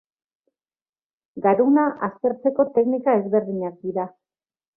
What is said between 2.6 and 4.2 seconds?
teknika ezberdinak dira.